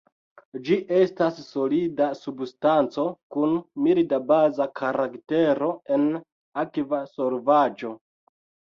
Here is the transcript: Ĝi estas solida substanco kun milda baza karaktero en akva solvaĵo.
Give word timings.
Ĝi 0.69 0.77
estas 0.99 1.41
solida 1.49 2.07
substanco 2.21 3.05
kun 3.37 3.55
milda 3.89 4.21
baza 4.33 4.69
karaktero 4.83 5.71
en 6.01 6.11
akva 6.67 7.07
solvaĵo. 7.17 7.97